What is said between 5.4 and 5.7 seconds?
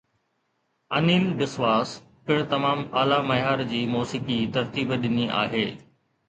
آهي.